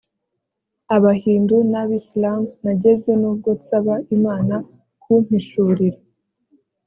[0.95, 4.55] abahindu n abisilamu nageze nubwo nsaba imana
[5.01, 5.99] kumpishurira